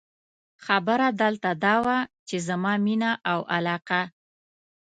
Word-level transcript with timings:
خبره 0.65 1.07
دلته 1.21 1.49
دا 1.63 1.75
وه، 1.85 1.97
چې 2.27 2.35
زما 2.47 2.73
مینه 2.85 3.11
او 3.31 3.39
علاقه. 3.55 4.01